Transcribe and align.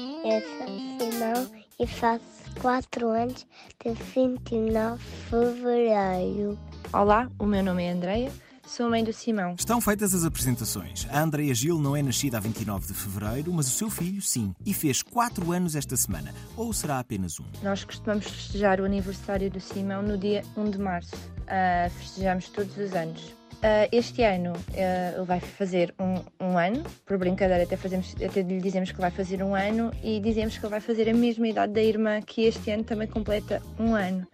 Eu 0.00 0.40
sou 0.40 1.10
Simão 1.10 1.50
e 1.78 1.86
faço 1.86 2.24
4 2.62 3.06
anos 3.10 3.46
de 3.84 3.92
29 3.92 4.96
de 4.96 5.10
fevereiro. 5.28 6.58
Olá, 6.90 7.30
o 7.38 7.44
meu 7.44 7.62
nome 7.62 7.84
é 7.84 7.92
Andreia, 7.92 8.32
sou 8.66 8.86
a 8.86 8.88
mãe 8.88 9.04
do 9.04 9.12
Simão. 9.12 9.54
Estão 9.58 9.78
feitas 9.78 10.14
as 10.14 10.24
apresentações. 10.24 11.06
A 11.10 11.20
Andrea 11.20 11.54
Gil 11.54 11.78
não 11.78 11.94
é 11.94 12.02
nascida 12.02 12.38
a 12.38 12.40
29 12.40 12.86
de 12.86 12.94
fevereiro, 12.94 13.52
mas 13.52 13.66
o 13.66 13.72
seu 13.72 13.90
filho, 13.90 14.22
sim, 14.22 14.54
e 14.64 14.72
fez 14.72 15.02
4 15.02 15.52
anos 15.52 15.76
esta 15.76 15.94
semana. 15.98 16.34
Ou 16.56 16.72
será 16.72 16.98
apenas 16.98 17.38
um? 17.38 17.44
Nós 17.62 17.84
costumamos 17.84 18.24
festejar 18.24 18.80
o 18.80 18.86
aniversário 18.86 19.50
do 19.50 19.60
Simão 19.60 20.02
no 20.02 20.16
dia 20.16 20.42
1 20.56 20.70
de 20.70 20.78
março. 20.78 21.14
Uh, 21.14 21.90
festejamos 21.90 22.48
todos 22.48 22.74
os 22.78 22.94
anos. 22.94 23.39
Uh, 23.60 23.86
este 23.92 24.22
ano 24.22 24.52
uh, 24.52 25.16
ele 25.16 25.24
vai 25.26 25.38
fazer 25.38 25.94
um, 26.00 26.14
um, 26.42 26.56
ano, 26.56 26.82
por 27.04 27.18
brincadeira 27.18 27.64
até, 27.64 27.76
fazemos, 27.76 28.16
até 28.16 28.40
lhe 28.40 28.58
dizemos 28.58 28.90
que 28.90 28.98
vai 28.98 29.10
fazer 29.10 29.42
um 29.42 29.54
ano 29.54 29.92
e 30.02 30.18
dizemos 30.18 30.56
que 30.56 30.64
ele 30.64 30.70
vai 30.70 30.80
fazer 30.80 31.10
a 31.10 31.12
mesma 31.12 31.46
idade 31.46 31.74
da 31.74 31.82
irmã 31.82 32.22
que 32.22 32.46
este 32.46 32.70
ano 32.70 32.84
também 32.84 33.06
completa 33.06 33.60
um 33.78 33.94
ano. 33.94 34.26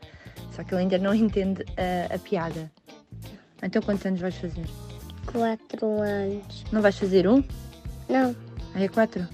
Só 0.53 0.63
que 0.63 0.73
ele 0.73 0.83
ainda 0.83 0.99
não 0.99 1.13
entende 1.15 1.63
uh, 1.63 2.15
a 2.15 2.19
piada. 2.21 2.71
Então 3.61 3.83
quantos 3.83 4.07
anos 4.07 4.21
vais 4.21 4.37
fazer? 4.37 4.65
Quatro 5.27 6.01
anos. 6.03 6.65
Não 6.71 6.81
vais 6.81 6.97
fazer 6.97 7.27
um? 7.27 7.43
Não. 8.09 8.37
Aí 8.75 8.85
é 8.85 8.89
quatro? 8.89 9.27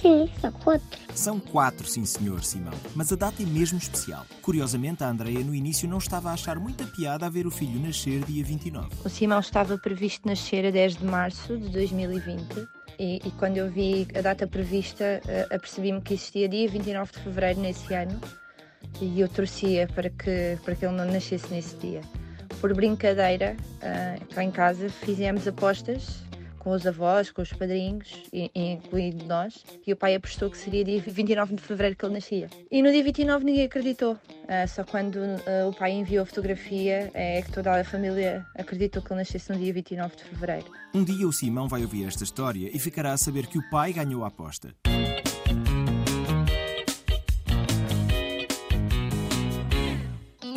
Sim, 0.00 0.28
são 0.40 0.52
quatro. 0.52 0.98
São 1.14 1.40
quatro, 1.40 1.86
sim 1.86 2.04
senhor, 2.04 2.42
Simão. 2.44 2.72
Mas 2.94 3.12
a 3.12 3.16
data 3.16 3.42
é 3.42 3.46
mesmo 3.46 3.78
especial. 3.78 4.26
Curiosamente, 4.42 5.02
a 5.02 5.08
Andreia 5.08 5.40
no 5.40 5.54
início 5.54 5.88
não 5.88 5.98
estava 5.98 6.30
a 6.30 6.32
achar 6.32 6.58
muita 6.58 6.84
piada 6.84 7.26
a 7.26 7.28
ver 7.28 7.46
o 7.46 7.50
filho 7.50 7.80
nascer 7.80 8.24
dia 8.24 8.44
29. 8.44 8.88
O 9.04 9.08
Simão 9.08 9.40
estava 9.40 9.78
previsto 9.78 10.28
nascer 10.28 10.66
a 10.66 10.70
10 10.70 10.96
de 10.96 11.04
março 11.04 11.56
de 11.56 11.68
2020. 11.70 12.68
E, 12.98 13.20
e 13.24 13.30
quando 13.32 13.58
eu 13.58 13.70
vi 13.70 14.06
a 14.16 14.20
data 14.20 14.46
prevista, 14.46 15.20
uh, 15.24 15.54
apercebi-me 15.54 16.00
que 16.00 16.14
existia 16.14 16.48
dia 16.48 16.68
29 16.68 17.12
de 17.12 17.18
fevereiro 17.20 17.60
nesse 17.60 17.92
ano 17.94 18.18
e 19.00 19.20
eu 19.20 19.28
torcia 19.28 19.86
para 19.88 20.08
que, 20.08 20.58
para 20.64 20.74
que 20.74 20.84
ele 20.84 20.94
não 20.94 21.04
nascesse 21.04 21.52
nesse 21.52 21.76
dia. 21.76 22.00
Por 22.60 22.74
brincadeira, 22.74 23.56
uh, 23.76 24.34
cá 24.34 24.42
em 24.42 24.50
casa, 24.50 24.88
fizemos 24.88 25.46
apostas 25.46 26.25
com 26.66 26.72
os 26.72 26.84
avós, 26.84 27.30
com 27.30 27.42
os 27.42 27.52
padrinhos, 27.52 28.24
incluindo 28.52 29.24
nós, 29.24 29.64
e 29.86 29.92
o 29.92 29.96
pai 29.96 30.16
apostou 30.16 30.50
que 30.50 30.58
seria 30.58 30.84
dia 30.84 31.00
29 31.00 31.54
de 31.54 31.62
fevereiro 31.62 31.94
que 31.94 32.04
ele 32.04 32.14
nascia. 32.14 32.50
E 32.68 32.82
no 32.82 32.90
dia 32.90 33.04
29 33.04 33.44
ninguém 33.44 33.66
acreditou, 33.66 34.14
uh, 34.14 34.66
só 34.66 34.82
quando 34.82 35.14
uh, 35.14 35.68
o 35.68 35.72
pai 35.72 35.92
enviou 35.92 36.24
a 36.24 36.26
fotografia 36.26 37.08
é 37.14 37.40
que 37.40 37.52
toda 37.52 37.80
a 37.80 37.84
família 37.84 38.44
acreditou 38.58 39.00
que 39.00 39.12
ele 39.12 39.20
nascesse 39.20 39.52
no 39.52 39.60
dia 39.60 39.72
29 39.72 40.16
de 40.16 40.24
fevereiro. 40.24 40.66
Um 40.92 41.04
dia 41.04 41.28
o 41.28 41.32
Simão 41.32 41.68
vai 41.68 41.82
ouvir 41.82 42.04
esta 42.04 42.24
história 42.24 42.68
e 42.74 42.80
ficará 42.80 43.12
a 43.12 43.16
saber 43.16 43.46
que 43.46 43.58
o 43.58 43.70
pai 43.70 43.92
ganhou 43.92 44.24
a 44.24 44.26
aposta. 44.26 44.74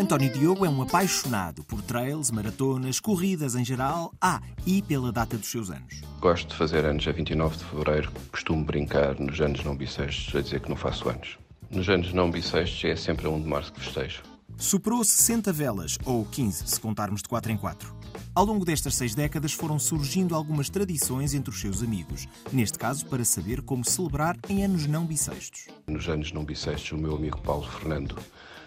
António 0.10 0.34
Diogo 0.34 0.66
é 0.66 0.70
um 0.70 0.82
apaixonado 0.82 1.64
por 1.64 1.84
trails, 1.84 2.32
maratonas, 2.32 3.00
corridas 3.00 3.54
em 3.54 3.64
geral, 3.64 4.12
ah, 4.20 4.42
e 4.66 4.82
pela 4.82 5.12
data 5.12 5.38
dos 5.38 5.52
seus 5.52 5.70
anos. 5.70 6.02
Gosto 6.20 6.48
de 6.48 6.56
fazer 6.56 6.84
anos 6.84 7.08
a 7.08 7.12
29 7.12 7.58
de 7.58 7.64
fevereiro. 7.64 8.12
Costumo 8.32 8.66
brincar 8.66 9.20
nos 9.20 9.40
anos 9.40 9.64
não 9.64 9.78
bissextos 9.78 10.36
a 10.36 10.42
dizer 10.42 10.62
que 10.62 10.70
não 10.70 10.76
faço 10.76 11.08
anos. 11.08 11.38
Nos 11.70 11.88
anos 11.90 12.12
não 12.12 12.32
bissextos 12.32 12.84
é 12.86 12.96
sempre 12.96 13.28
a 13.28 13.30
1 13.30 13.42
de 13.44 13.48
março 13.48 13.72
que 13.72 13.82
festejo. 13.82 14.24
Superou 14.58 15.04
60 15.04 15.54
velas, 15.54 16.00
ou 16.04 16.26
15, 16.26 16.64
se 16.66 16.82
contarmos 16.82 17.22
de 17.22 17.30
4 17.30 17.52
em 17.52 17.58
4. 17.58 17.96
Ao 18.34 18.44
longo 18.44 18.66
destas 18.66 18.96
seis 18.96 19.14
décadas 19.14 19.54
foram 19.54 19.78
surgindo 19.78 20.34
algumas 20.34 20.72
tradições 20.72 21.36
entre 21.36 21.52
os 21.52 21.62
seus 21.62 21.84
amigos, 21.84 22.28
neste 22.52 22.80
caso 22.80 23.06
para 23.06 23.24
saber 23.24 23.62
como 23.62 23.86
celebrar 23.86 24.36
em 24.50 24.66
anos 24.66 24.88
não 24.88 25.06
bissextos. 25.06 25.68
Nos 25.86 26.10
anos 26.10 26.32
não 26.32 26.44
bissextos, 26.44 26.94
o 26.94 26.98
meu 26.98 27.16
amigo 27.16 27.40
Paulo 27.42 27.70
Fernando, 27.70 28.18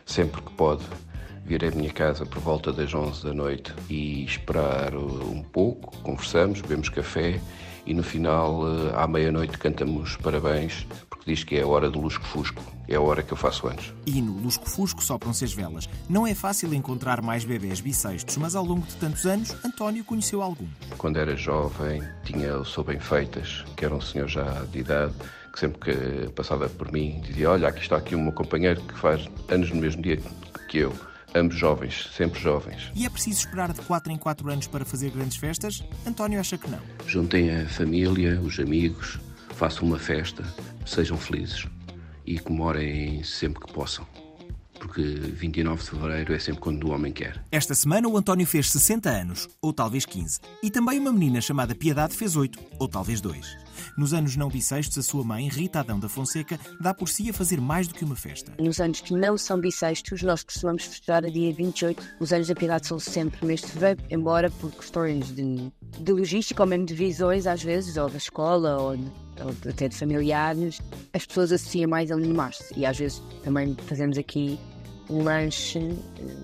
sempre 0.07 0.41
que 0.41 0.53
pode, 0.53 0.85
vir 1.45 1.65
à 1.65 1.71
minha 1.71 1.91
casa 1.91 2.25
por 2.25 2.41
volta 2.41 2.73
das 2.73 2.95
11 2.95 3.25
da 3.25 3.35
noite 3.35 3.73
e 3.89 4.25
esperar 4.25 4.95
uh, 4.95 5.31
um 5.31 5.43
pouco, 5.43 5.97
conversamos, 5.99 6.61
bebemos 6.61 6.89
café 6.89 7.41
e 7.85 7.93
no 7.95 8.03
final, 8.03 8.63
uh, 8.63 8.97
à 8.97 9.09
meia-noite, 9.09 9.59
cantamos 9.59 10.17
parabéns, 10.17 10.87
porque 11.11 11.31
diz 11.31 11.43
que 11.43 11.57
é 11.57 11.63
a 11.63 11.67
hora 11.67 11.91
do 11.91 12.01
lusco-fusco, 12.01 12.63
é 12.89 12.95
a 12.95 13.01
hora 13.01 13.23
que 13.23 13.33
eu 13.33 13.37
faço 13.37 13.67
anos. 13.67 13.93
E 14.07 14.23
no 14.23 14.39
lusco-fusco 14.41 15.03
sopram-se 15.03 15.45
as 15.45 15.53
velas. 15.53 15.89
Não 16.09 16.27
é 16.27 16.35
fácil 16.35 16.73
encontrar 16.75 17.21
mais 17.21 17.45
bebés 17.45 17.81
bissextos, 17.81 18.37
mas 18.37 18.55
ao 18.55 18.65
longo 18.65 18.87
de 18.87 18.95
tantos 18.97 19.27
anos, 19.27 19.57
António 19.65 20.05
conheceu 20.05 20.43
alguns. 20.43 20.71
Quando 20.97 21.19
era 21.19 21.37
jovem, 21.37 22.03
tinha 22.25 22.57
o 22.57 22.65
Sou 22.65 22.85
Bem 22.85 23.01
Feitas, 23.01 23.65
que 23.77 23.85
era 23.85 23.95
um 23.95 24.01
senhor 24.01 24.29
já 24.29 24.65
de 24.71 24.79
idade, 24.79 25.15
que 25.53 25.59
sempre 25.59 25.81
que 25.81 26.33
passava 26.33 26.69
por 26.69 26.93
mim 26.93 27.21
dizia: 27.27 27.51
Olha, 27.51 27.69
aqui 27.69 27.81
está 27.81 27.97
aqui 27.97 28.15
o 28.15 28.19
meu 28.21 28.33
companheiro 28.33 28.81
que 28.83 28.97
faz 28.97 29.29
anos 29.49 29.71
no 29.71 29.81
mesmo 29.81 30.01
dia 30.01 30.21
que 30.69 30.79
eu. 30.79 30.93
Ambos 31.35 31.57
jovens, 31.57 32.11
sempre 32.15 32.39
jovens. 32.39 32.91
E 32.95 33.07
é 33.07 33.11
preciso 33.11 33.41
esperar 33.41 33.73
de 33.73 33.81
4 33.83 34.13
em 34.13 34.19
4 34.19 34.51
anos 34.51 34.67
para 34.67 34.85
fazer 34.85 35.11
grandes 35.11 35.37
festas? 35.37 35.83
António 36.07 36.39
acha 36.39 36.59
que 36.59 36.71
não. 36.71 36.81
Juntem 37.07 37.51
a 37.51 37.69
família, 37.69 38.39
os 38.41 38.59
amigos, 38.61 39.19
façam 39.55 39.89
uma 39.89 39.99
festa, 39.99 40.45
sejam 40.85 41.17
felizes 41.17 41.67
e 42.27 42.39
comemorem 42.39 43.23
sempre 43.25 43.65
que 43.65 43.73
possam 43.73 44.07
porque 44.83 45.01
29 45.01 45.81
de 45.81 45.91
fevereiro 45.91 46.35
é 46.35 46.39
sempre 46.41 46.61
quando 46.61 46.89
o 46.89 46.91
homem 46.91 47.13
quer. 47.13 47.41
Esta 47.53 47.73
semana 47.73 48.09
o 48.09 48.17
António 48.17 48.45
fez 48.45 48.69
60 48.71 49.09
anos, 49.09 49.49
ou 49.63 49.73
talvez 49.73 50.05
15. 50.05 50.41
E 50.61 50.71
também 50.71 50.99
uma 50.99 51.13
menina 51.13 51.41
chamada 51.41 51.73
Piedade 51.73 52.17
fez 52.17 52.35
8, 52.35 52.59
ou 52.81 52.89
talvez 52.89 53.21
2. 53.21 53.57
Nos 53.97 54.13
anos 54.13 54.37
não 54.37 54.49
bissextos, 54.49 54.99
a 54.99 55.03
sua 55.03 55.23
mãe, 55.23 55.49
Rita 55.49 55.81
Adão 55.81 56.01
da 56.01 56.09
Fonseca, 56.09 56.59
dá 56.81 56.93
por 56.93 57.09
si 57.09 57.31
a 57.31 57.33
fazer 57.33 57.61
mais 57.61 57.87
do 57.87 57.95
que 57.95 58.05
uma 58.05 58.17
festa. 58.17 58.53
Nos 58.59 58.81
anos 58.81 59.01
que 59.01 59.15
não 59.15 59.39
são 59.39 59.61
bissextos, 59.61 60.23
nós 60.23 60.43
costumamos 60.43 60.85
festejar 60.85 61.25
a 61.25 61.29
dia 61.29 61.53
28. 61.55 62.03
Os 62.19 62.33
anos 62.33 62.49
da 62.49 62.55
Piedade 62.55 62.87
são 62.87 62.99
sempre 62.99 63.47
mês 63.47 63.61
de 63.61 63.69
fevereiro, 63.69 64.03
embora 64.11 64.51
por 64.51 64.73
questões 64.73 65.33
de, 65.33 65.73
de 66.01 66.13
logística 66.13 66.61
ou 66.61 66.69
mesmo 66.69 66.87
de 66.87 66.95
visões, 66.95 67.47
às 67.47 67.63
vezes, 67.63 67.97
ou 67.97 68.11
da 68.11 68.19
escola, 68.19 68.79
ou 68.79 68.97
ou 69.41 69.51
até 69.71 69.89
de 69.89 69.97
familiares, 69.97 70.81
as 71.13 71.25
pessoas 71.25 71.53
associam 71.53 71.89
mais 71.89 72.11
ali 72.11 72.27
no 72.27 72.35
março. 72.35 72.65
E 72.77 72.85
às 72.85 72.99
vezes 72.99 73.23
também 73.43 73.75
fazemos 73.87 74.19
aqui 74.19 74.59
um 75.09 75.23
lanche 75.23 75.79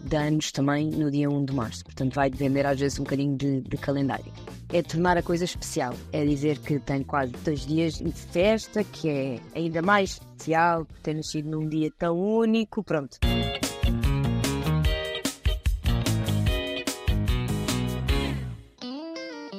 de 0.04 0.16
anos 0.16 0.52
também 0.52 0.90
no 0.90 1.10
dia 1.10 1.28
1 1.28 1.44
de 1.44 1.52
março. 1.52 1.84
Portanto, 1.84 2.14
vai 2.14 2.30
depender 2.30 2.66
às 2.66 2.78
vezes 2.78 2.98
um 2.98 3.04
bocadinho 3.04 3.36
de, 3.36 3.60
de 3.60 3.76
calendário. 3.76 4.32
É 4.72 4.82
tornar 4.82 5.16
a 5.16 5.22
coisa 5.22 5.44
especial. 5.44 5.94
É 6.12 6.24
dizer 6.24 6.58
que 6.58 6.78
tem 6.78 7.02
quase 7.02 7.32
dois 7.44 7.66
dias 7.66 7.94
de 7.94 8.12
festa, 8.12 8.84
que 8.84 9.08
é 9.08 9.40
ainda 9.54 9.80
mais 9.82 10.12
especial 10.12 10.84
por 10.84 10.98
ter 11.00 11.14
nascido 11.14 11.50
num 11.50 11.68
dia 11.68 11.90
tão 11.98 12.18
único. 12.18 12.82
Pronto. 12.82 13.18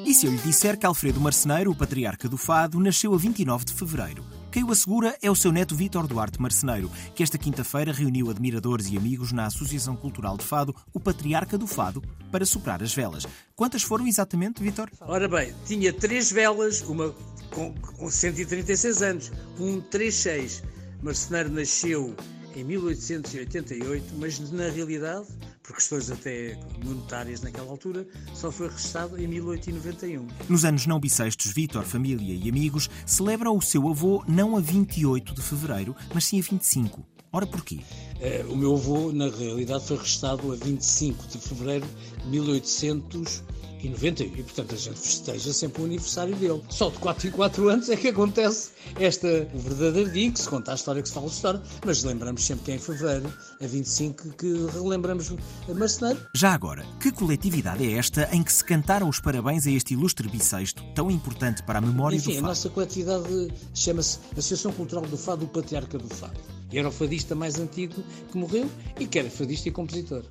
E 0.05 0.13
se 0.13 0.25
eu 0.25 0.31
lhe 0.31 0.39
disser 0.39 0.75
que 0.77 0.87
Alfredo 0.87 1.21
Marceneiro, 1.21 1.69
o 1.69 1.75
patriarca 1.75 2.27
do 2.27 2.35
Fado, 2.35 2.79
nasceu 2.79 3.13
a 3.13 3.17
29 3.17 3.65
de 3.65 3.73
fevereiro? 3.73 4.38
Quem 4.51 4.63
o 4.63 4.71
assegura 4.71 5.15
é 5.21 5.29
o 5.29 5.35
seu 5.35 5.51
neto 5.51 5.75
Vítor 5.75 6.07
Duarte 6.07 6.41
Marceneiro, 6.41 6.89
que 7.13 7.21
esta 7.21 7.37
quinta-feira 7.37 7.93
reuniu 7.93 8.31
admiradores 8.31 8.89
e 8.89 8.97
amigos 8.97 9.31
na 9.31 9.45
Associação 9.45 9.95
Cultural 9.95 10.37
de 10.37 10.43
Fado, 10.43 10.75
o 10.91 10.99
Patriarca 10.99 11.55
do 11.55 11.67
Fado, 11.67 12.01
para 12.31 12.43
soprar 12.47 12.81
as 12.81 12.91
velas. 12.91 13.27
Quantas 13.55 13.83
foram 13.83 14.07
exatamente, 14.07 14.63
Vítor? 14.63 14.89
Ora 15.01 15.27
bem, 15.27 15.53
tinha 15.67 15.93
três 15.93 16.31
velas, 16.31 16.81
uma 16.81 17.13
com, 17.51 17.75
com 17.75 18.09
136 18.09 19.01
anos, 19.03 19.31
um 19.59 19.79
36. 19.81 20.63
Marceneiro 21.03 21.51
nasceu 21.51 22.15
em 22.55 22.63
1888, 22.63 24.15
mas 24.17 24.39
na 24.51 24.67
realidade, 24.69 25.27
por 25.69 25.75
questões 25.75 26.09
até 26.09 26.57
monetárias 26.83 27.41
naquela 27.41 27.69
altura, 27.69 28.07
só 28.33 28.51
foi 28.51 28.69
registado 28.69 29.21
em 29.21 29.27
1891. 29.27 30.27
Nos 30.49 30.65
anos 30.65 30.87
não 30.87 30.99
bissextos, 30.99 31.51
Vítor, 31.53 31.83
família 31.83 32.33
e 32.33 32.49
amigos 32.49 32.89
celebram 33.05 33.55
o 33.55 33.61
seu 33.61 33.87
avô 33.87 34.23
não 34.27 34.57
a 34.57 34.59
28 34.59 35.35
de 35.35 35.41
fevereiro, 35.43 35.95
mas 36.11 36.25
sim 36.25 36.39
a 36.39 36.41
25. 36.41 37.05
Ora 37.31 37.45
porquê? 37.45 37.79
É, 38.19 38.45
o 38.49 38.55
meu 38.55 38.75
avô, 38.75 39.11
na 39.11 39.29
realidade, 39.29 39.85
foi 39.85 39.97
registado 39.97 40.51
a 40.51 40.55
25 40.55 41.27
de 41.27 41.37
fevereiro 41.37 41.87
de 42.23 42.29
1891 42.29 43.59
e 43.81 43.89
91. 43.89 44.25
E, 44.35 44.43
portanto, 44.43 44.75
a 44.75 44.77
gente 44.77 44.99
festeja 44.99 45.53
sempre 45.53 45.81
o 45.81 45.85
aniversário 45.85 46.35
dele. 46.35 46.61
Só 46.69 46.89
de 46.89 46.97
4 46.97 47.27
em 47.27 47.31
4 47.31 47.69
anos 47.69 47.89
é 47.89 47.95
que 47.95 48.09
acontece 48.09 48.71
esta 48.99 49.27
verdadeira 49.53 50.09
dia 50.09 50.31
que 50.31 50.39
se 50.39 50.49
conta 50.49 50.71
a 50.71 50.75
história, 50.75 51.01
que 51.01 51.07
se 51.07 51.13
fala 51.13 51.27
a 51.27 51.29
história, 51.29 51.61
mas 51.85 52.03
lembramos 52.03 52.43
sempre 52.43 52.65
que 52.65 52.71
é 52.71 52.75
em 52.75 52.79
fevereiro, 52.79 53.33
a 53.61 53.67
25, 53.67 54.29
que 54.33 54.53
relembramos 54.73 55.31
a 55.69 55.73
Marceneiro. 55.73 56.19
Já 56.35 56.53
agora, 56.53 56.85
que 56.99 57.11
coletividade 57.11 57.85
é 57.85 57.97
esta 57.97 58.27
em 58.33 58.43
que 58.43 58.51
se 58.51 58.63
cantaram 58.63 59.07
os 59.07 59.19
parabéns 59.19 59.65
a 59.65 59.71
este 59.71 59.93
ilustre 59.93 60.27
bissexto, 60.27 60.83
tão 60.93 61.09
importante 61.09 61.63
para 61.63 61.79
a 61.79 61.81
memória 61.81 62.17
Enfim, 62.17 62.31
do 62.31 62.35
Fado? 62.35 62.45
a 62.45 62.49
nossa 62.49 62.69
coletividade 62.69 63.47
chama-se 63.73 64.19
Associação 64.31 64.71
Cultural 64.73 65.05
do 65.05 65.17
Fado, 65.17 65.45
o 65.45 65.47
Patriarca 65.47 65.97
do 65.97 66.13
Fado. 66.13 66.58
Era 66.71 66.87
o 66.87 66.91
fadista 66.91 67.33
mais 67.35 67.59
antigo 67.59 68.03
que 68.31 68.37
morreu 68.37 68.69
e 68.99 69.07
que 69.07 69.17
era 69.17 69.29
fadista 69.29 69.69
e 69.69 69.71
compositor. 69.71 70.23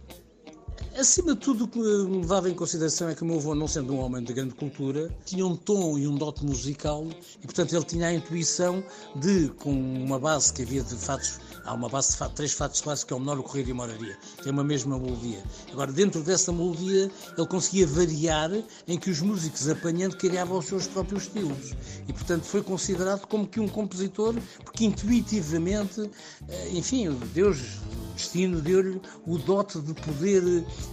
Acima 0.99 1.33
de 1.33 1.39
tudo, 1.39 1.63
o 1.63 1.69
que 1.69 1.79
me 1.79 2.23
levava 2.23 2.51
em 2.51 2.55
consideração 2.55 3.09
é 3.09 3.15
que 3.15 3.23
o 3.23 3.25
meu 3.25 3.37
avô, 3.37 3.55
não 3.55 3.69
sendo 3.69 3.95
um 3.95 4.01
homem 4.01 4.21
de 4.21 4.33
grande 4.33 4.53
cultura, 4.55 5.09
tinha 5.25 5.47
um 5.47 5.55
tom 5.55 5.97
e 5.97 6.09
um 6.09 6.17
dote 6.17 6.45
musical 6.45 7.07
e, 7.41 7.47
portanto, 7.47 7.73
ele 7.73 7.85
tinha 7.85 8.09
a 8.09 8.13
intuição 8.13 8.83
de, 9.15 9.49
com 9.61 9.71
uma 9.71 10.19
base 10.19 10.53
que 10.53 10.63
havia 10.63 10.83
de 10.83 10.97
fatos, 10.97 11.39
há 11.65 11.73
uma 11.73 11.89
base 11.89 12.11
de 12.11 12.17
fato, 12.17 12.35
três 12.35 12.53
fatos 12.53 12.81
clássicos, 12.81 13.07
que 13.07 13.13
é 13.13 13.17
o 13.17 13.21
menor, 13.21 13.39
o 13.39 13.45
correr 13.45 13.69
e 13.69 13.71
a 13.71 13.75
moraria, 13.77 14.19
tem 14.43 14.51
uma 14.51 14.65
mesma 14.65 14.99
melodia. 14.99 15.41
Agora, 15.71 15.93
dentro 15.93 16.21
dessa 16.21 16.53
melodia, 16.53 17.09
ele 17.37 17.47
conseguia 17.47 17.87
variar 17.87 18.51
em 18.89 18.99
que 18.99 19.09
os 19.09 19.21
músicos 19.21 19.69
apanhando 19.69 20.17
criavam 20.17 20.59
os 20.59 20.67
seus 20.67 20.89
próprios 20.89 21.23
estilos. 21.23 21.77
E, 22.09 22.13
portanto, 22.13 22.43
foi 22.43 22.61
considerado 22.61 23.25
como 23.29 23.47
que 23.47 23.61
um 23.61 23.69
compositor, 23.69 24.35
porque 24.65 24.85
intuitivamente, 24.85 26.11
eh, 26.49 26.71
enfim, 26.73 27.09
Deus 27.33 27.79
destino 28.19 28.61
deu-lhe 28.61 29.01
o 29.27 29.39
dote 29.39 29.81
de 29.81 29.95
poder 29.95 30.43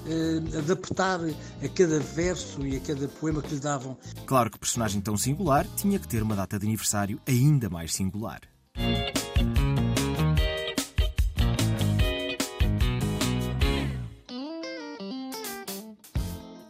eh, 0.08 0.58
adaptar 0.58 1.20
a 1.20 1.68
cada 1.70 2.00
verso 2.00 2.66
e 2.66 2.78
a 2.78 2.80
cada 2.80 3.08
poema 3.08 3.42
que 3.42 3.56
lhe 3.56 3.60
davam. 3.60 3.98
Claro 4.26 4.52
que 4.52 4.60
personagem 4.60 5.02
tão 5.02 5.18
singular 5.18 5.68
tinha 5.76 6.00
que 6.00 6.08
ter 6.08 6.22
uma 6.22 6.36
data 6.36 6.60
de 6.60 6.66
aniversário 6.66 7.20
ainda 7.28 7.70
mais 7.70 7.94
singular. 7.94 8.42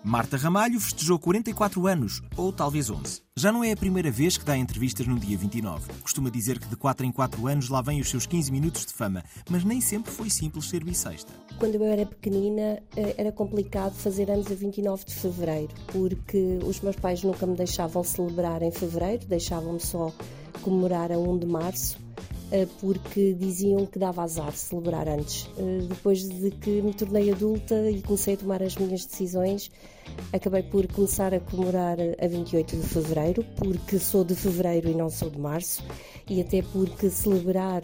Marta 0.04 0.38
Ramalho 0.38 0.80
festejou 0.80 1.20
44 1.20 1.88
anos, 1.88 2.22
ou 2.38 2.54
talvez 2.54 2.90
11. 2.90 3.25
Já 3.38 3.52
não 3.52 3.66
é 3.66 3.74
a 3.74 3.76
primeira 3.76 4.10
vez 4.10 4.38
que 4.38 4.46
dá 4.46 4.58
entrevistas 4.58 5.06
no 5.08 5.20
dia 5.20 5.38
29. 5.38 5.92
Costuma 6.02 6.30
dizer 6.30 6.58
que 6.58 6.70
de 6.70 6.78
4 6.78 7.06
em 7.06 7.12
4 7.12 7.46
anos 7.48 7.68
lá 7.68 7.82
vêm 7.82 8.00
os 8.00 8.10
seus 8.10 8.26
15 8.26 8.50
minutos 8.50 8.86
de 8.86 8.94
fama, 8.94 9.26
mas 9.50 9.66
nem 9.66 9.82
sempre 9.82 10.10
foi 10.10 10.30
simples 10.30 10.70
ser 10.70 10.86
bissexta. 10.86 11.34
Quando 11.60 11.76
eu 11.76 11.84
era 11.84 12.06
pequenina 12.06 12.82
eh, 12.96 13.14
era 13.18 13.34
complicado 13.34 13.94
fazer 13.94 14.32
anos 14.32 14.50
a 14.50 14.56
29 14.56 15.04
de 15.04 15.16
fevereiro, 15.16 15.74
porque 15.88 16.60
os 16.64 16.80
meus 16.80 16.96
pais 16.96 17.24
nunca 17.24 17.46
me 17.46 17.58
deixavam 17.58 18.06
celebrar 18.06 18.62
em 18.62 18.72
fevereiro, 18.72 19.26
deixavam-me 19.26 19.82
só 19.82 20.14
comemorar 20.62 21.12
a 21.12 21.20
1 21.20 21.38
de 21.40 21.46
março 21.46 21.98
eh, 22.54 22.70
porque 22.80 23.34
diziam 23.34 23.86
que 23.86 24.00
dava 24.00 24.24
azar 24.24 24.54
celebrar 24.54 25.10
antes. 25.10 25.50
Eh, 25.58 25.86
depois 25.90 26.24
de 26.24 26.52
que 26.52 26.82
me 26.82 26.94
tornei 26.94 27.30
adulta 27.34 27.92
e 27.92 28.02
comecei 28.02 28.36
a 28.36 28.38
tomar 28.38 28.64
as 28.64 28.78
minhas 28.78 29.06
decisões, 29.06 29.70
acabei 30.32 30.64
por 30.64 30.86
começar 30.88 31.34
a 31.34 31.40
comemorar 31.40 31.98
a 32.22 32.28
28 32.28 32.76
de 32.76 32.88
fevereiro, 32.88 33.46
porque 33.56 34.00
sou 34.00 34.24
de 34.24 34.36
fevereiro 34.36 34.90
e 34.90 34.94
não 34.94 35.10
sou 35.10 35.30
de 35.30 35.40
março, 35.40 35.84
e 36.30 36.42
até 36.42 36.62
porque 36.62 37.10
celebrar 37.10 37.82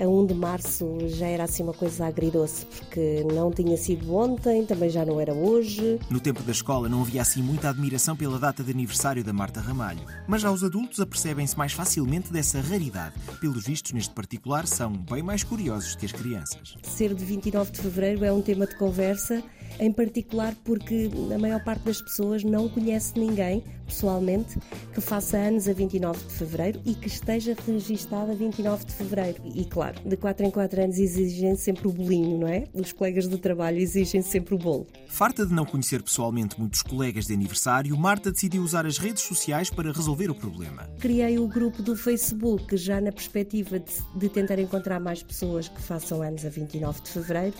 a 0.00 0.08
1 0.08 0.26
de 0.26 0.34
março 0.34 0.96
já 1.08 1.26
era 1.26 1.44
assim 1.44 1.62
uma 1.62 1.74
coisa 1.74 2.06
agridoce, 2.06 2.66
porque 2.66 3.24
não 3.32 3.50
tinha 3.50 3.76
sido 3.76 4.14
ontem, 4.14 4.64
também 4.64 4.90
já 4.90 5.04
não 5.04 5.20
era 5.20 5.32
hoje. 5.32 5.98
No 6.10 6.20
tempo 6.20 6.42
da 6.42 6.52
escola 6.52 6.88
não 6.88 7.02
havia 7.02 7.22
assim 7.22 7.42
muita 7.42 7.68
admiração 7.68 8.16
pela 8.16 8.38
data 8.38 8.62
de 8.62 8.70
aniversário 8.70 9.22
da 9.22 9.32
Marta 9.32 9.60
Ramalho, 9.60 10.02
mas 10.26 10.42
já 10.42 10.50
os 10.50 10.64
adultos 10.64 11.00
apercebem-se 11.00 11.56
mais 11.56 11.72
facilmente 11.72 12.32
dessa 12.32 12.60
raridade. 12.60 13.14
Pelos 13.40 13.64
vistos, 13.64 13.92
neste 13.92 14.14
particular, 14.14 14.66
são 14.66 14.92
bem 14.92 15.22
mais 15.22 15.44
curiosos 15.44 15.94
que 15.94 16.06
as 16.06 16.12
crianças. 16.12 16.74
Ser 16.82 17.14
de 17.14 17.24
29 17.24 17.72
de 17.72 17.80
fevereiro 17.80 18.24
é 18.24 18.32
um 18.32 18.42
tema 18.42 18.66
de 18.66 18.76
conversa, 18.76 19.42
em 19.78 19.92
particular 19.92 20.54
porque 20.64 21.10
a 21.34 21.38
maior 21.38 21.62
parte 21.62 21.84
das 21.84 22.00
pessoas 22.00 22.44
não 22.44 22.68
conhece 22.68 23.18
ninguém, 23.18 23.62
pessoalmente, 23.86 24.58
que 24.94 25.00
faça 25.00 25.36
anos 25.36 25.68
a 25.68 25.72
29 25.72 26.18
de 26.26 26.32
fevereiro 26.32 26.80
e 26.84 26.94
que 26.94 27.08
esteja 27.08 27.54
registada 27.66 28.32
a 28.32 28.34
29 28.34 28.84
de 28.84 28.92
fevereiro. 28.92 29.42
E 29.54 29.64
claro, 29.64 30.00
de 30.04 30.16
4 30.16 30.46
em 30.46 30.50
4 30.50 30.82
anos 30.82 30.98
exigem 30.98 31.54
sempre 31.56 31.88
o 31.88 31.92
bolinho, 31.92 32.38
não 32.38 32.48
é? 32.48 32.64
Os 32.72 32.92
colegas 32.92 33.28
de 33.28 33.38
trabalho 33.38 33.78
exigem 33.78 34.22
sempre 34.22 34.54
o 34.54 34.58
bolo. 34.58 34.86
Farta 35.08 35.46
de 35.46 35.52
não 35.52 35.64
conhecer 35.64 36.02
pessoalmente 36.02 36.58
muitos 36.58 36.82
colegas 36.82 37.26
de 37.26 37.34
aniversário, 37.34 37.96
Marta 37.96 38.32
decidiu 38.32 38.62
usar 38.62 38.86
as 38.86 38.98
redes 38.98 39.22
sociais 39.22 39.70
para 39.70 39.92
resolver 39.92 40.30
o 40.30 40.34
problema. 40.34 40.88
Criei 40.98 41.38
o 41.38 41.46
grupo 41.46 41.82
do 41.82 41.96
Facebook 41.96 42.76
já 42.76 43.00
na 43.00 43.12
perspectiva 43.12 43.78
de, 43.78 43.92
de 44.16 44.28
tentar 44.28 44.58
encontrar 44.58 45.00
mais 45.00 45.22
pessoas 45.22 45.68
que 45.68 45.80
façam 45.80 46.22
anos 46.22 46.44
a 46.44 46.48
29 46.48 47.02
de 47.02 47.10
fevereiro 47.10 47.56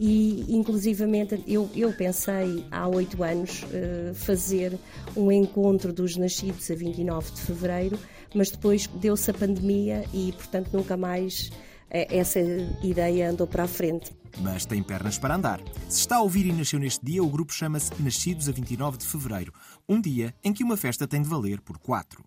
e 0.00 0.46
inclusivamente 0.48 1.44
eu, 1.46 1.68
eu 1.76 1.92
pensei 1.92 2.64
há 2.70 2.88
oito 2.88 3.22
anos 3.22 3.64
uh, 3.64 4.14
fazer 4.14 4.78
um 5.14 5.30
encontro 5.30 5.92
dos 5.92 6.16
nascidos 6.16 6.70
a 6.70 6.74
29 6.74 7.32
de 7.32 7.40
fevereiro, 7.42 7.98
mas 8.34 8.50
depois 8.50 8.86
deu-se 8.86 9.30
a 9.30 9.34
pandemia 9.34 10.06
e 10.14 10.32
portanto 10.32 10.70
nunca 10.72 10.96
mais 10.96 11.48
uh, 11.48 12.06
essa 12.08 12.40
ideia 12.82 13.30
andou 13.30 13.46
para 13.46 13.64
a 13.64 13.68
frente. 13.68 14.10
Mas 14.38 14.64
tem 14.64 14.82
pernas 14.82 15.18
para 15.18 15.34
andar. 15.34 15.60
Se 15.86 16.00
está 16.00 16.16
a 16.16 16.22
ouvir 16.22 16.46
e 16.46 16.52
nasceu 16.52 16.78
neste 16.78 17.04
dia, 17.04 17.22
o 17.22 17.28
grupo 17.28 17.52
chama-se 17.52 17.90
Nascidos 18.02 18.48
a 18.48 18.52
29 18.52 18.96
de 18.96 19.04
fevereiro, 19.04 19.52
um 19.86 20.00
dia 20.00 20.34
em 20.42 20.50
que 20.50 20.64
uma 20.64 20.78
festa 20.78 21.06
tem 21.06 21.20
de 21.20 21.28
valer 21.28 21.60
por 21.60 21.76
quatro. 21.76 22.24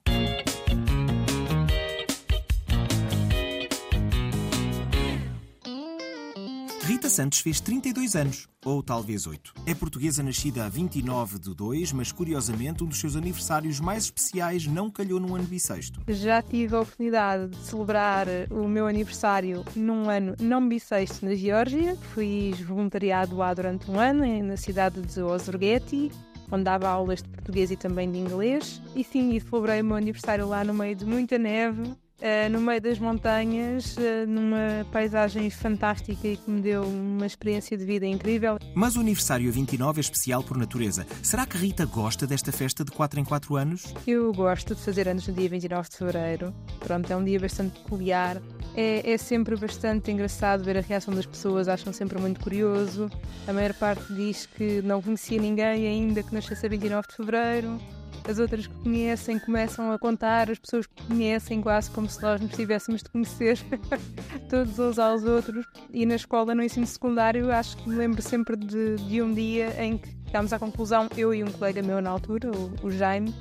Rita 6.85 7.09
Santos 7.09 7.39
fez 7.39 7.61
32 7.61 8.13
anos, 8.13 8.49
ou 8.65 8.83
talvez 8.83 9.25
8. 9.25 9.53
É 9.65 9.73
portuguesa 9.73 10.21
nascida 10.21 10.65
a 10.65 10.69
29 10.69 11.39
de 11.39 11.55
2, 11.55 11.93
mas 11.93 12.11
curiosamente 12.11 12.83
um 12.83 12.87
dos 12.87 12.99
seus 12.99 13.15
aniversários 13.15 13.79
mais 13.79 14.03
especiais 14.03 14.67
não 14.67 14.91
calhou 14.91 15.17
num 15.17 15.33
ano 15.33 15.45
bissexto. 15.45 16.01
Já 16.09 16.41
tive 16.41 16.75
a 16.75 16.81
oportunidade 16.81 17.51
de 17.51 17.57
celebrar 17.65 18.27
o 18.51 18.67
meu 18.67 18.85
aniversário 18.85 19.63
num 19.73 20.09
ano 20.09 20.35
não 20.41 20.67
bissexto 20.67 21.25
na 21.25 21.35
Geórgia. 21.35 21.95
Fiz 22.13 22.59
voluntariado 22.59 23.37
lá 23.37 23.53
durante 23.53 23.89
um 23.89 23.97
ano, 23.97 24.25
na 24.43 24.57
cidade 24.57 25.01
de 25.01 25.21
Ozurgeti, 25.21 26.11
onde 26.51 26.65
dava 26.65 26.89
aulas 26.89 27.23
de 27.23 27.29
português 27.29 27.71
e 27.71 27.77
também 27.77 28.11
de 28.11 28.17
inglês. 28.17 28.81
E 28.93 29.05
sim, 29.05 29.39
celebrei 29.39 29.79
o 29.79 29.85
meu 29.85 29.95
aniversário 29.95 30.49
lá 30.49 30.65
no 30.65 30.73
meio 30.73 30.97
de 30.97 31.05
muita 31.05 31.37
neve, 31.37 31.95
Uh, 32.23 32.49
no 32.49 32.61
meio 32.61 32.79
das 32.79 32.97
montanhas, 32.99 33.97
uh, 33.97 34.25
numa 34.25 34.85
paisagem 34.93 35.49
fantástica 35.49 36.25
e 36.25 36.37
que 36.37 36.49
me 36.49 36.61
deu 36.61 36.81
uma 36.81 37.25
experiência 37.25 37.77
de 37.77 37.83
vida 37.83 38.05
incrível. 38.05 38.57
Mas 38.73 38.95
o 38.95 39.01
aniversário 39.01 39.49
a 39.49 39.51
29 39.51 39.99
é 39.99 40.01
especial 40.01 40.41
por 40.41 40.55
natureza. 40.55 41.05
Será 41.21 41.45
que 41.45 41.57
Rita 41.57 41.85
gosta 41.85 42.25
desta 42.25 42.49
festa 42.49 42.85
de 42.85 42.91
4 42.91 43.19
em 43.19 43.25
4 43.25 43.57
anos? 43.57 43.93
Eu 44.07 44.31
gosto 44.31 44.73
de 44.73 44.79
fazer 44.79 45.09
anos 45.09 45.27
no 45.27 45.33
dia 45.33 45.49
29 45.49 45.89
de 45.89 45.97
fevereiro. 45.97 46.53
Pronto, 46.79 47.11
é 47.11 47.17
um 47.17 47.25
dia 47.25 47.41
bastante 47.41 47.77
peculiar. 47.81 48.41
É, 48.73 49.11
é 49.11 49.17
sempre 49.17 49.57
bastante 49.57 50.09
engraçado 50.09 50.63
ver 50.63 50.77
a 50.77 50.81
reação 50.81 51.13
das 51.13 51.25
pessoas, 51.25 51.67
acham 51.67 51.91
sempre 51.91 52.17
muito 52.21 52.39
curioso. 52.39 53.09
A 53.45 53.51
maior 53.51 53.73
parte 53.73 54.13
diz 54.13 54.45
que 54.45 54.81
não 54.81 55.01
conhecia 55.01 55.41
ninguém 55.41 55.85
ainda 55.85 56.23
que 56.23 56.33
nascesse 56.33 56.65
a 56.65 56.69
29 56.69 57.05
de 57.05 57.15
fevereiro 57.17 58.02
as 58.27 58.39
outras 58.39 58.67
que 58.67 58.73
conhecem 58.75 59.39
começam 59.39 59.91
a 59.91 59.99
contar, 59.99 60.49
as 60.49 60.59
pessoas 60.59 60.85
que 60.85 61.03
conhecem, 61.07 61.61
quase 61.61 61.89
como 61.91 62.09
se 62.09 62.21
nós 62.21 62.39
nos 62.39 62.51
tivéssemos 62.51 63.03
de 63.03 63.09
conhecer 63.09 63.59
todos 64.49 64.79
uns 64.79 64.99
aos 64.99 65.23
outros. 65.23 65.65
E 65.91 66.05
na 66.05 66.15
escola, 66.15 66.55
no 66.55 66.63
ensino 66.63 66.85
secundário, 66.85 67.51
acho 67.51 67.77
que 67.77 67.89
me 67.89 67.95
lembro 67.95 68.21
sempre 68.21 68.55
de, 68.55 68.95
de 68.95 69.21
um 69.21 69.33
dia 69.33 69.73
em 69.83 69.97
que 69.97 70.09
chegámos 70.25 70.51
à 70.53 70.59
conclusão, 70.59 71.07
eu 71.15 71.33
e 71.33 71.43
um 71.43 71.51
colega 71.51 71.83
meu 71.83 72.01
na 72.01 72.09
altura, 72.09 72.51
o, 72.51 72.87
o 72.87 72.91
Jaime, 72.91 73.33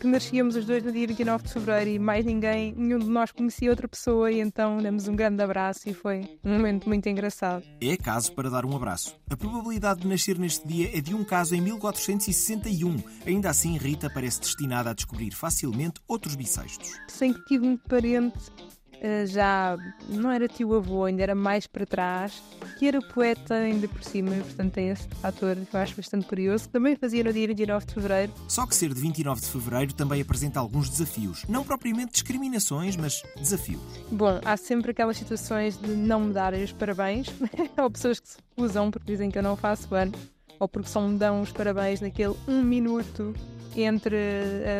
que 0.00 0.06
nascíamos 0.06 0.56
os 0.56 0.64
dois 0.64 0.82
no 0.82 0.90
dia 0.90 1.06
29 1.06 1.44
de 1.44 1.52
fevereiro 1.52 1.90
e 1.90 1.98
mais 1.98 2.24
ninguém, 2.24 2.72
nenhum 2.74 2.98
de 2.98 3.08
nós 3.08 3.30
conhecia 3.30 3.68
outra 3.68 3.86
pessoa 3.86 4.32
e 4.32 4.40
então 4.40 4.78
demos 4.78 5.06
um 5.06 5.14
grande 5.14 5.42
abraço 5.42 5.90
e 5.90 5.92
foi 5.92 6.20
um 6.42 6.52
momento 6.54 6.88
muito 6.88 7.06
engraçado. 7.06 7.62
É 7.82 7.96
caso 7.98 8.32
para 8.32 8.48
dar 8.48 8.64
um 8.64 8.74
abraço. 8.74 9.14
A 9.28 9.36
probabilidade 9.36 10.00
de 10.00 10.08
nascer 10.08 10.38
neste 10.38 10.66
dia 10.66 10.96
é 10.96 11.02
de 11.02 11.14
um 11.14 11.22
caso 11.22 11.54
em 11.54 11.60
1461. 11.60 12.96
Ainda 13.26 13.50
assim, 13.50 13.76
Rita 13.76 14.08
parece 14.08 14.40
destinada 14.40 14.88
a 14.88 14.94
descobrir 14.94 15.32
facilmente 15.32 16.00
outros 16.08 16.34
bissextos. 16.34 16.92
Sem 17.06 17.34
que 17.34 17.44
tive 17.44 17.66
um 17.66 17.76
parente 17.76 18.38
já 19.26 19.76
não 20.08 20.30
era 20.30 20.46
tio 20.46 20.74
avô, 20.74 21.04
ainda 21.04 21.22
era 21.22 21.34
mais 21.34 21.66
para 21.66 21.86
trás, 21.86 22.42
que 22.78 22.86
era 22.86 23.00
poeta 23.00 23.54
ainda 23.54 23.88
por 23.88 24.02
cima, 24.02 24.36
e, 24.36 24.40
portanto 24.40 24.72
tem 24.72 24.90
esse 24.90 25.08
ator 25.22 25.56
que 25.56 25.74
eu 25.74 25.80
acho 25.80 25.96
bastante 25.96 26.26
curioso, 26.26 26.64
que 26.64 26.70
também 26.70 26.96
fazia 26.96 27.24
no 27.24 27.32
dia 27.32 27.46
29 27.46 27.86
de 27.86 27.94
fevereiro. 27.94 28.32
Só 28.48 28.66
que 28.66 28.74
ser 28.74 28.92
de 28.92 29.00
29 29.00 29.40
de 29.40 29.46
fevereiro 29.46 29.94
também 29.94 30.20
apresenta 30.20 30.60
alguns 30.60 30.88
desafios, 30.90 31.44
não 31.48 31.64
propriamente 31.64 32.12
discriminações, 32.12 32.96
mas 32.96 33.22
desafios. 33.36 33.80
Bom, 34.10 34.40
há 34.44 34.56
sempre 34.56 34.90
aquelas 34.90 35.16
situações 35.16 35.76
de 35.78 35.90
não 35.90 36.20
me 36.20 36.32
darem 36.32 36.62
os 36.62 36.72
parabéns, 36.72 37.28
ou 37.80 37.90
pessoas 37.90 38.20
que 38.20 38.28
se 38.28 38.38
recusam 38.50 38.90
porque 38.90 39.10
dizem 39.10 39.30
que 39.30 39.38
eu 39.38 39.42
não 39.42 39.56
faço 39.56 39.94
ano, 39.94 40.12
ou 40.58 40.68
porque 40.68 40.88
só 40.88 41.00
me 41.00 41.18
dão 41.18 41.40
os 41.40 41.50
parabéns 41.50 42.00
naquele 42.00 42.34
um 42.46 42.62
minuto 42.62 43.34
entre 43.76 44.16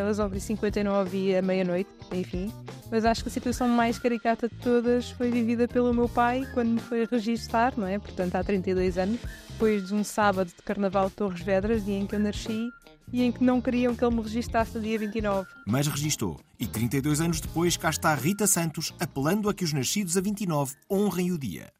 as 0.08 0.18
11h59 0.18 1.08
e 1.14 1.36
a 1.36 1.42
meia-noite, 1.42 1.90
enfim. 2.12 2.52
Mas 2.90 3.04
acho 3.04 3.22
que 3.22 3.28
a 3.28 3.32
situação 3.32 3.68
mais 3.68 3.98
caricata 3.98 4.48
de 4.48 4.54
todas 4.56 5.10
foi 5.10 5.30
vivida 5.30 5.68
pelo 5.68 5.94
meu 5.94 6.08
pai 6.08 6.46
quando 6.54 6.70
me 6.70 6.80
foi 6.80 7.06
registar, 7.10 7.74
não 7.76 7.86
é? 7.86 7.98
Portanto, 7.98 8.34
há 8.34 8.42
32 8.42 8.98
anos, 8.98 9.20
depois 9.48 9.88
de 9.88 9.94
um 9.94 10.02
sábado 10.02 10.48
de 10.48 10.62
Carnaval 10.62 11.08
de 11.08 11.14
Torres 11.14 11.40
Vedras, 11.40 11.84
dia 11.84 11.98
em 11.98 12.06
que 12.06 12.14
eu 12.14 12.20
nasci, 12.20 12.68
e 13.12 13.22
em 13.22 13.32
que 13.32 13.42
não 13.42 13.60
queriam 13.60 13.94
que 13.94 14.04
ele 14.04 14.14
me 14.14 14.22
registasse 14.22 14.76
no 14.76 14.82
dia 14.82 14.98
29. 14.98 15.48
Mas 15.66 15.86
registou. 15.86 16.40
E 16.58 16.66
32 16.66 17.20
anos 17.20 17.40
depois, 17.40 17.76
cá 17.76 17.90
está 17.90 18.14
Rita 18.14 18.46
Santos 18.46 18.94
apelando 19.00 19.48
a 19.48 19.54
que 19.54 19.64
os 19.64 19.72
nascidos 19.72 20.16
a 20.16 20.20
29 20.20 20.74
honrem 20.90 21.32
o 21.32 21.38
dia. 21.38 21.72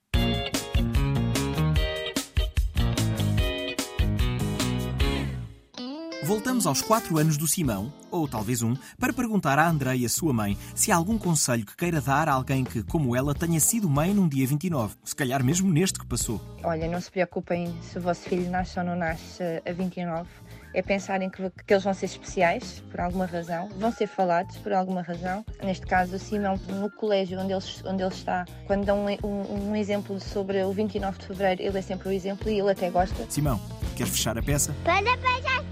Voltamos 6.23 6.67
aos 6.67 6.83
4 6.83 7.17
anos 7.17 7.39
do 7.39 7.47
Simão, 7.47 7.91
ou 8.11 8.29
talvez 8.29 8.63
um, 8.63 8.75
para 8.99 9.11
perguntar 9.11 9.59
à 9.59 9.67
Andreia, 9.67 10.07
sua 10.07 10.35
mãe, 10.35 10.57
se 10.75 10.93
há 10.93 10.97
algum 10.97 11.17
conselho 11.17 11.65
que 11.65 11.75
queira 11.75 11.99
dar 11.99 12.29
a 12.29 12.33
alguém 12.33 12.63
que, 12.63 12.83
como 12.83 13.17
ela, 13.17 13.35
tenha 13.35 13.59
sido 13.59 13.89
mãe 13.89 14.13
num 14.13 14.29
dia 14.29 14.47
29, 14.47 14.97
se 15.03 15.17
calhar 15.17 15.43
mesmo 15.43 15.73
neste 15.73 15.99
que 15.99 16.05
passou. 16.05 16.39
Olha, 16.63 16.87
não 16.89 17.01
se 17.01 17.11
preocupem 17.11 17.75
se 17.81 17.97
o 17.97 18.03
vosso 18.03 18.29
filho 18.29 18.51
nasce 18.51 18.79
ou 18.79 18.85
não 18.85 18.95
nasce 18.95 19.43
a 19.65 19.73
29 19.73 20.29
é 20.73 20.83
pensarem 20.83 21.29
que, 21.29 21.51
que 21.67 21.73
eles 21.73 21.83
vão 21.83 21.95
ser 21.95 22.05
especiais 22.05 22.85
por 22.91 23.01
alguma 23.01 23.27
razão, 23.27 23.69
vão 23.77 23.91
ser 23.91 24.07
falados 24.07 24.57
por 24.59 24.73
alguma 24.73 25.03
razão. 25.03 25.45
Neste 25.65 25.87
caso, 25.87 26.15
o 26.15 26.19
Simão, 26.19 26.61
no 26.69 26.91
colégio 26.91 27.41
onde 27.41 27.53
ele, 27.53 27.65
onde 27.87 28.03
ele 28.03 28.15
está, 28.15 28.45
quando 28.67 28.85
dão 28.85 29.05
um, 29.05 29.27
um, 29.27 29.71
um 29.71 29.77
exemplo 29.77 30.21
sobre 30.21 30.63
o 30.63 30.73
29 30.73 31.19
de 31.19 31.27
fevereiro, 31.27 31.63
ele 31.63 31.79
é 31.79 31.83
sempre 31.83 32.09
o 32.09 32.13
exemplo 32.13 32.49
e 32.51 32.61
ele 32.61 32.71
até 32.71 32.91
gosta. 32.91 33.27
Simão, 33.29 33.59
queres 33.97 34.13
fechar 34.13 34.39
a 34.39 34.43
peça? 34.43 34.73
De 34.85 35.03
29 35.03 35.70